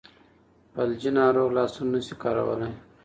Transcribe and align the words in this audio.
فلجي 0.73 1.09
ناروغ 1.17 1.49
لاسونه 1.57 1.89
نشي 1.93 2.15
کارولی. 2.21 2.71